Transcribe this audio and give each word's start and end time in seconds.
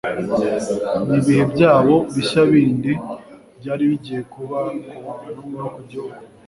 Ni 1.05 1.13
ibihe 1.19 1.43
byago 1.53 1.95
bishya 2.13 2.41
bindi 2.51 2.91
byari 3.59 3.83
bigiye 3.91 4.21
kuba 4.33 4.57
ku 4.87 4.99
bantu 5.05 5.45
no 5.59 5.67
ku 5.75 5.81
gihugu 5.89 6.19